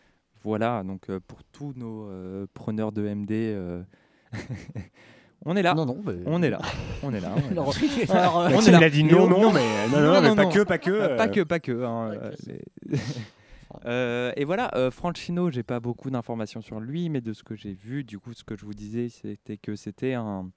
[0.46, 3.84] Voilà, donc euh, pour tous nos euh, preneurs de MD, euh,
[5.46, 5.74] on est là.
[5.74, 6.60] Non, non, mais- On est là.
[7.04, 7.34] On est là.
[7.36, 7.66] on est là.
[8.10, 8.78] Alors- alors, On est Maxime, là.
[8.80, 11.18] il a dit non, on- non, mais- non, non, mais pas que, pas que, Euh,
[11.18, 11.84] Pas que, pas que.
[11.84, 12.98] hein, euh, les-
[13.86, 17.56] Euh, et voilà, euh, Francino, j'ai pas beaucoup d'informations sur lui, mais de ce que
[17.56, 20.52] j'ai vu, du coup, ce que je vous disais, c'était que c'était un,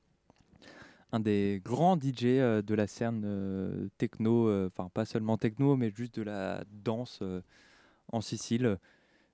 [1.21, 6.17] des grands DJ euh, de la scène euh, techno, enfin pas seulement techno, mais juste
[6.17, 7.23] de la danse
[8.13, 8.79] en Sicile,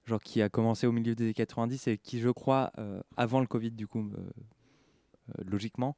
[0.05, 2.73] genre qui a commencé au milieu des années 90 et qui, je crois,
[3.17, 4.11] avant le Covid, du coup,
[5.45, 5.97] logiquement,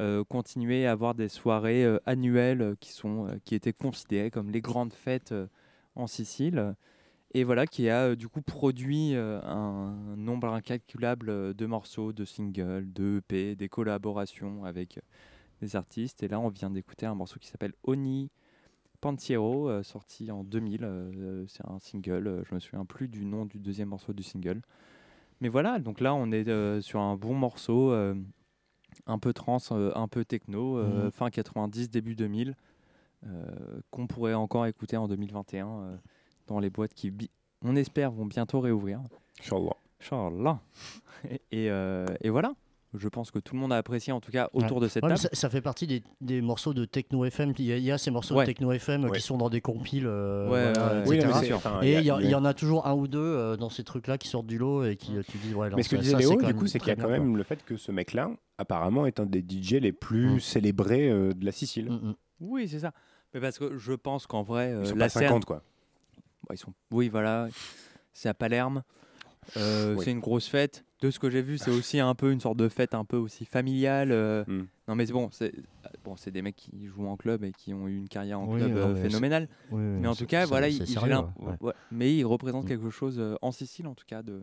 [0.00, 4.92] euh, continuait à avoir des soirées annuelles qui, sont, qui étaient considérées comme les grandes
[4.92, 5.34] fêtes
[5.94, 6.74] en Sicile.
[7.36, 12.12] Et voilà, qui a euh, du coup produit euh, un nombre incalculable euh, de morceaux,
[12.12, 15.00] de singles, de EP, des collaborations avec
[15.60, 16.22] des artistes.
[16.22, 18.30] Et là, on vient d'écouter un morceau qui s'appelle Oni
[19.00, 20.84] Pantiero, sorti en 2000.
[20.84, 24.62] euh, c'est un single, je me souviens plus du nom du deuxième morceau du single.
[25.40, 30.24] Mais voilà, donc là, on est sur un bon morceau, un peu trans, un peu
[30.24, 31.10] techno, Mhm.
[31.10, 32.54] fin 90, début 2000,
[33.26, 35.96] euh, qu'on pourrait encore écouter en 2021 euh,
[36.46, 37.12] dans les boîtes qui,
[37.62, 39.00] on espère, vont bientôt réouvrir.
[39.40, 39.76] Inch'Allah.
[40.00, 40.60] Inch'Allah.
[41.30, 42.54] Et, et, euh, et voilà.
[42.96, 44.84] Je pense que tout le monde a apprécié, en tout cas, autour Ouais.
[44.84, 45.18] de cette Ouais, table.
[45.20, 47.52] ça, ça fait partie des, des morceaux de techno FM.
[47.58, 48.44] Il y a, il y a ces morceaux Ouais.
[48.44, 49.10] de techno FM Ouais.
[49.10, 51.02] qui sont dans des compiles, euh.
[51.08, 51.18] Oui,
[51.50, 52.34] enfin, et il y a- il y, a- il y ouais.
[52.36, 54.94] en a toujours un ou deux euh, dans ces trucs-là qui sortent du lot et
[54.94, 55.66] qui tu dis ouais.
[55.66, 57.42] alors Mais ce que disait Léo, du coup, c'est qu'il y a quand même le
[57.42, 61.50] fait que ce mec-là, apparemment, est un des DJ les plus célébrés euh, de la
[61.52, 61.90] Sicile.
[62.38, 62.92] Oui, c'est ça.
[63.32, 65.62] Mais parce que je pense qu'en vrai, euh, Ils sont la pas 50, scène- quoi.
[66.48, 66.72] Bah, ils sont...
[66.90, 67.48] Oui, voilà.
[68.12, 68.82] C'est à Palerme.
[69.56, 70.04] Euh, Oui.
[70.04, 70.84] C'est une grosse fête.
[71.00, 73.18] De ce que j'ai vu, c'est aussi un peu une sorte de fête un peu
[73.18, 74.10] aussi familiale.
[74.10, 74.42] euh.
[74.46, 74.64] Hmm.
[74.88, 75.52] Non, mais c'est bon, c'est
[76.02, 78.46] bon, c'est des mecs qui jouent en club et qui ont eu une carrière en
[78.46, 79.48] Oui, club euh, phénoménale.
[79.68, 81.56] c'est- oui, oui, mais en tout cas, voilà, il- il- j'ai sérieux, l'imp- ouais.
[81.60, 82.68] ouais, mais il représente Mm.
[82.68, 84.42] quelque chose euh, en Sicile, en tout cas, de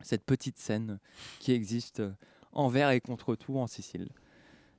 [0.00, 0.98] cette petite scène
[1.38, 2.12] qui existe euh,
[2.52, 4.08] envers et contre tout en Sicile.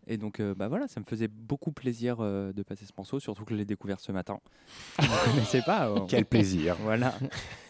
[0.08, 3.20] Et donc, euh, bah voilà, ça me faisait beaucoup plaisir euh, de passer ce morceau,
[3.20, 4.40] surtout que je l'ai découvert ce matin.
[5.00, 5.90] Je ne connaissais pas.
[5.90, 6.76] euh, Quel plaisir.
[6.84, 7.14] Voilà,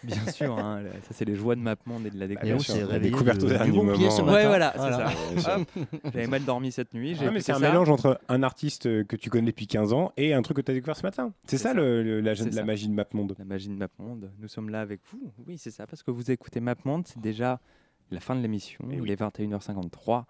[0.04, 0.58] bien sûr.
[0.60, 2.62] hein, ça, c'est les joies de MapMonde et de la bien découverte.
[2.62, 3.94] sûr, la découverte au dernier moment.
[3.94, 5.12] Ouais, voilà, c'est Voilà.
[5.38, 5.60] Ça.
[5.60, 5.68] Hop,
[6.14, 7.16] J'avais mal dormi cette nuit.
[7.16, 7.70] j'ai Ah, mais écouté c'est un ça.
[7.70, 10.62] mélange entre un artiste euh, que tu connais depuis 15 ans et un truc que
[10.62, 11.32] tu as découvert ce matin.
[11.48, 12.64] C'est ça, le- le- la, C'est la ça.
[12.66, 13.36] magie de MapMonde.
[13.40, 14.30] La magie de MapMonde.
[14.40, 15.32] Nous sommes là avec vous.
[15.48, 17.62] Oui, c'est ça, parce que vous écoutez MapMonde, c'est déjà
[18.12, 18.86] la fin de l'émission.
[18.92, 20.26] Eh Il est 21h53.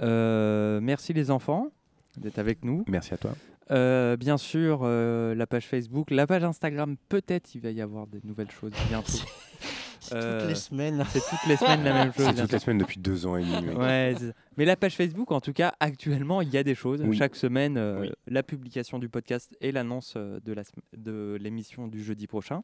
[0.00, 1.68] Euh, merci les enfants
[2.16, 2.84] d'être avec nous.
[2.88, 3.32] Merci à toi.
[3.70, 8.06] Euh, bien sûr, euh, la page Facebook, la page Instagram, peut-être il va y avoir
[8.06, 9.12] des nouvelles choses bientôt.
[10.08, 11.04] toutes les semaines.
[11.10, 12.26] C'est toutes les semaines la même chose.
[12.34, 13.68] C'est toutes les semaines depuis deux ans et demi.
[13.76, 14.14] Ouais,
[14.56, 17.00] mais la page Facebook, en tout cas, actuellement, il y a des choses.
[17.04, 17.16] Oui.
[17.16, 18.10] Chaque semaine, euh, Oui.
[18.26, 20.62] la publication du podcast et l'annonce de la
[20.96, 22.62] l'émission du jeudi prochain.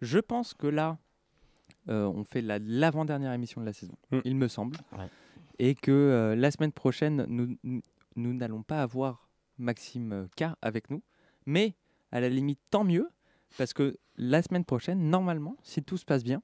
[0.00, 0.98] Je pense que là,
[1.88, 4.18] euh, on fait la- l'avant-dernière émission de la saison, Mm.
[4.24, 4.76] il me semble.
[4.98, 5.06] Ouais.
[5.58, 7.26] Et que euh, la semaine prochaine,
[8.16, 9.28] nous n'allons pas avoir
[9.58, 11.02] Maxime euh, K avec nous.
[11.46, 11.74] Mais
[12.12, 13.08] à la limite, tant mieux.
[13.58, 16.42] Parce que la semaine prochaine, normalement, si tout se passe bien,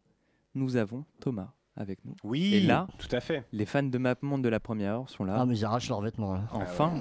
[0.54, 2.14] nous avons Thomas avec nous.
[2.22, 3.44] Oui, Et là, tout à fait.
[3.52, 5.36] les fans de MapMonde de la première heure sont là.
[5.38, 6.34] Ah mais ils arrachent leurs vêtements.
[6.34, 6.42] là.
[6.52, 6.92] Enfin,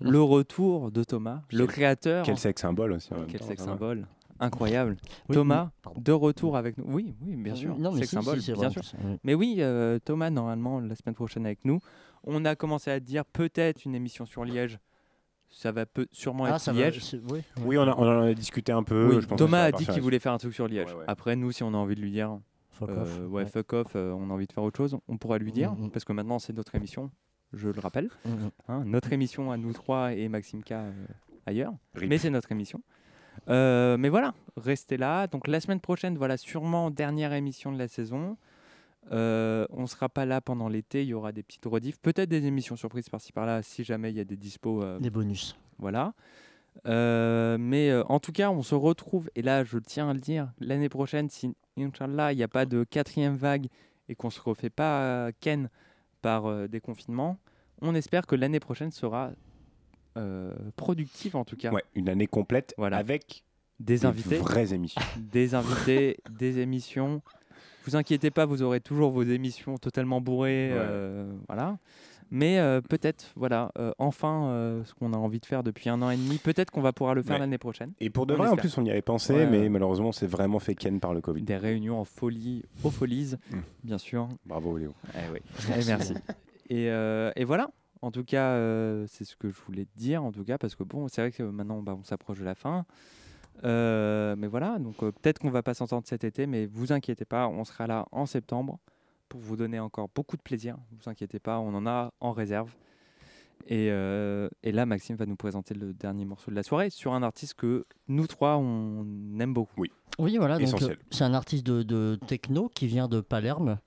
[0.00, 2.24] le retour de Thomas, le créateur.
[2.24, 3.12] Quel sexe symbole aussi.
[3.12, 4.06] en même Quel temps, sexe symbole.
[4.40, 4.96] Incroyable.
[5.28, 6.84] Oui, Thomas, oui, de retour avec nous.
[6.88, 7.76] Oui, oui, bien sûr.
[7.78, 8.82] non, mais sexe si, symbole, si, c'est bien sûr.
[9.04, 9.16] oui.
[9.24, 11.80] Mais oui, euh, Thomas, normalement, la semaine prochaine avec nous.
[12.24, 14.78] On a commencé à dire peut-être une émission sur Liège.
[15.50, 17.00] Ça va peu, sûrement Ah, être ça va, Liège.
[17.04, 19.06] c'est- oui, Oui, on, a- on en a discuté un peu.
[19.14, 20.88] Oui, je pense que Thomas a dit qu'il voulait faire un truc sur Liège.
[20.92, 21.04] Ouais, ouais.
[21.06, 22.38] Après, nous, si on a envie de lui dire,
[22.70, 23.46] Fuck euh, off, ouais, ouais.
[23.46, 25.90] fuck off, euh, on a envie de faire autre chose, on pourra lui dire, Mhm.
[25.92, 27.08] parce que maintenant c'est notre émission,
[27.52, 28.10] je le rappelle.
[28.24, 28.50] Mhm.
[28.66, 30.90] Hein, notre émission à nous trois et Maxime K euh,
[31.46, 32.08] ailleurs, Rip.
[32.10, 32.82] mais c'est notre émission.
[33.48, 35.26] Euh, mais voilà, restez là.
[35.26, 38.36] Donc la semaine prochaine, voilà, sûrement dernière émission de la saison.
[39.12, 42.46] Euh, on sera pas là pendant l'été, il y aura des petites rediffs, peut-être des
[42.46, 44.82] émissions surprises par-ci par-là si jamais il y a des dispos.
[44.82, 45.56] euh, Des bonus.
[45.78, 46.14] voilà.
[46.86, 50.88] Mais en tout cas, on se retrouve, et là je tiens à le dire, l'année
[50.88, 53.66] prochaine, si Inch'Allah, il n'y a pas de quatrième vague
[54.08, 55.68] et qu'on ne se refait pas ken
[56.22, 57.36] par des confinements,
[57.82, 59.30] on espère que l'année prochaine sera
[60.76, 61.70] productive en tout cas.
[61.72, 62.96] Ouais, une année complète Voilà.
[62.98, 63.44] avec
[63.80, 64.36] Des des invités.
[64.36, 65.02] vraies émissions.
[65.32, 67.22] Des invités, des émissions.
[67.86, 70.70] Vous inquiétez pas, vous aurez toujours vos émissions totalement bourrées.
[70.72, 70.78] Ouais.
[70.78, 71.76] euh, voilà.
[72.30, 76.00] Mais euh, peut-être, voilà, euh, enfin, euh, ce qu'on a envie de faire depuis un
[76.00, 77.40] an et demi, peut-être qu'on va pouvoir le faire Ouais.
[77.40, 77.92] l'année prochaine.
[78.00, 80.58] Et pour de vrai, en plus, on y avait pensé, Ouais, mais malheureusement, c'est vraiment
[80.58, 81.42] fait ken par le Covid.
[81.42, 83.56] Des réunions en folie, aux folies, Mm.
[83.84, 84.26] bien sûr.
[84.46, 84.94] Bravo, Léo.
[85.14, 85.40] Eh oui.
[85.68, 85.82] Merci.
[85.82, 86.14] Eh, merci.
[86.70, 87.68] Et, euh, et voilà.
[88.04, 88.54] En tout cas,
[89.06, 90.22] c'est ce que je voulais te dire.
[90.22, 92.54] En tout cas, parce que bon, c'est vrai que maintenant, bah, on s'approche de la
[92.54, 92.84] fin.
[93.62, 97.64] Mais voilà, donc peut-être qu'on va pas s'entendre cet été, mais vous inquiétez pas, on
[97.64, 98.78] sera là en septembre
[99.28, 100.76] pour vous donner encore beaucoup de plaisir.
[100.92, 102.74] Vous inquiétez pas, on en a en réserve.
[103.66, 107.14] Et, euh, et là, Maxime va nous présenter le dernier morceau de la soirée sur
[107.14, 109.06] un artiste que nous trois on
[109.40, 109.80] aime beaucoup.
[109.80, 109.90] Oui.
[110.18, 113.78] Oui, voilà, euh, c'est un artiste de, de techno qui vient de Palerme.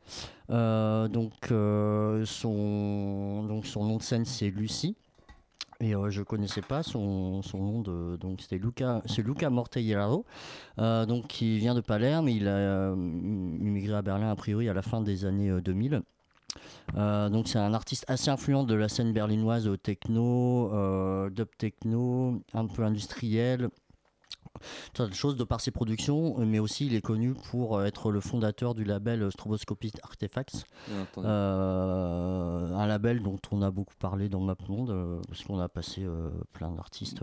[0.50, 4.98] Euh, donc, euh, son, donc son nom de scène c'est Lucie.
[5.80, 10.26] Et euh, je connaissais pas son, son nom de donc c'était Luca c'est Luca Mortellaro
[10.80, 14.74] euh, donc qui vient de Palerme il a euh, immigré à Berlin a priori à
[14.74, 16.02] la fin des années euh, 2000
[16.96, 21.48] Euh, donc c'est un artiste assez influent de la scène berlinoise euh, techno euh, dub
[21.58, 23.70] techno un peu industriel
[24.96, 28.10] tas de choses de par ses productions, mais aussi il est connu pour euh, être
[28.12, 29.20] le fondateur du label
[30.88, 31.28] Bien entendu.
[31.28, 36.04] euh, un label dont on a beaucoup parlé dans MapMonde, euh, parce qu'on a passé
[36.04, 37.22] euh, plein d'artistes.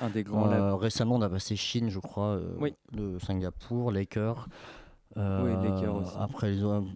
[0.00, 0.74] Un des grands labels.
[0.74, 2.74] récemment, on a passé Chine, je crois, Oui.
[2.92, 4.46] de Singapour, Laker.
[5.16, 6.14] Oui, Laker aussi.
[6.16, 6.86] Après, les autres-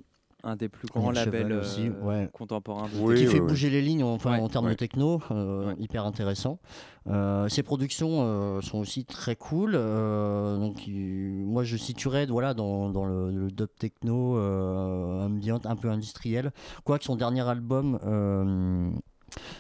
[0.44, 2.28] Un des plus grands labels aussi, euh, ouais.
[2.32, 2.88] contemporains.
[2.98, 4.40] Oui, qui fait bouger les lignes enfin, Ouais.
[4.40, 4.72] en termes Ouais.
[4.72, 6.58] de techno, euh, hyper intéressant.
[7.06, 9.74] Euh, ses productions euh, sont aussi très cool.
[9.76, 15.76] euh, donc, moi, je situerais voilà, dans, dans le, le dub techno euh, ambient, un
[15.76, 16.50] peu industriel.
[16.84, 18.00] Quoique son dernier album.
[18.04, 18.90] euh,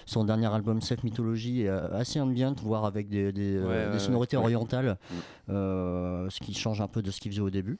[0.04, 3.92] son dernier album Self Mythology est assez ambient, voire avec des, des, euh, Ouais, des
[3.92, 4.42] ouais, sonorités ouais.
[4.42, 4.98] orientales,
[5.48, 7.78] euh, ce qui change un peu de ce qu'il faisait au début.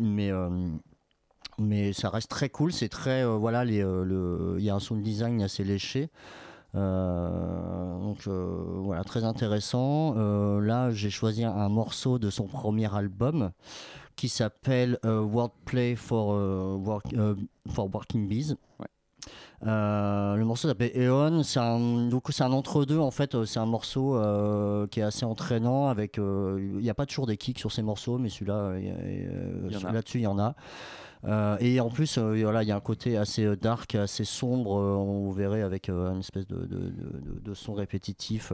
[0.00, 0.48] Mais euh,
[1.58, 2.72] mais ça reste très cool.
[2.72, 6.10] C'est très euh, voilà, euh, le, il y a un sound design assez léché.
[6.74, 10.14] Euh, donc euh, voilà, très intéressant.
[10.16, 13.50] Euh, là, j'ai choisi un morceau de son premier album
[14.16, 16.28] qui s'appelle Wordplay for,
[16.80, 17.14] work-
[17.68, 18.56] for Working Bees.
[18.80, 18.86] Ouais.
[19.62, 24.20] Le morceau s'appelle Eon, c'est un, c'est un entre-deux en fait, c'est un morceau
[24.90, 28.18] qui est assez entraînant avec, il n'y a pas toujours des kicks sur ces morceaux,
[28.18, 28.74] mais celui-là,
[29.70, 30.54] celui- là-dessus il y en a.
[31.26, 34.24] Euh, et en plus, euh, voilà, il y a un côté assez euh, dark, assez
[34.24, 38.52] sombre, on verrait avec une espèce de son répétitif.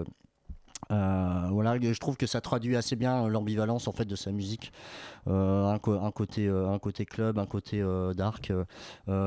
[0.91, 4.73] Euh, voilà, je trouve que ça traduit assez bien l'ambivalence en fait de sa musique,
[5.29, 8.53] Euh, un, côté euh, un côté club, un côté euh, dark,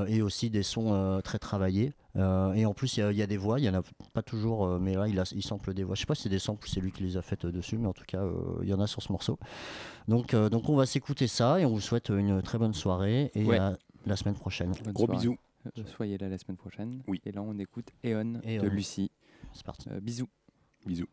[0.07, 1.93] et aussi des sons euh, très travaillés.
[2.15, 3.73] Euh, et en plus, il y a- il y, a des voix, il y en
[3.75, 3.81] a
[4.13, 5.95] pas toujours, euh, mais là, il, a, il sample des voix.
[5.95, 7.51] Je sais pas si c'est des samples, ou c'est lui qui les a faites euh,
[7.51, 8.33] dessus, mais en tout cas, euh,
[8.63, 9.37] il y en a sur ce morceau.
[10.07, 13.31] Donc, euh, donc on va s'écouter ça et on vous souhaite une très bonne soirée
[13.35, 13.57] et Ouais.
[13.57, 14.73] à la semaine prochaine.
[14.83, 15.19] Bonne Gros soirée.
[15.19, 15.37] bisous.
[15.95, 17.01] Soyez là la semaine prochaine.
[17.07, 17.21] Oui.
[17.25, 18.63] Et là, on écoute Eon de Eon.
[18.65, 19.09] Lucie.
[19.53, 19.89] C'est parti.
[19.89, 20.27] Euh, bisous.
[20.85, 21.07] Bisous.